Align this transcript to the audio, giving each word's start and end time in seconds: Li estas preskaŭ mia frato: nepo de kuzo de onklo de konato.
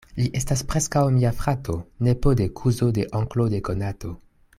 Li 0.19 0.23
estas 0.37 0.63
preskaŭ 0.71 1.03
mia 1.17 1.33
frato: 1.41 1.75
nepo 2.07 2.33
de 2.39 2.47
kuzo 2.61 2.89
de 2.97 3.05
onklo 3.21 3.47
de 3.55 3.61
konato. 3.69 4.15